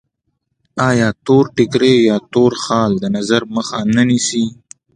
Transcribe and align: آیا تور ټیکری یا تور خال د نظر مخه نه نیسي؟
آیا 0.89 1.09
تور 1.25 1.45
ټیکری 1.55 1.95
یا 2.09 2.17
تور 2.33 2.53
خال 2.63 2.91
د 2.99 3.05
نظر 3.17 3.41
مخه 3.55 3.79
نه 3.95 4.03
نیسي؟ 4.09 4.45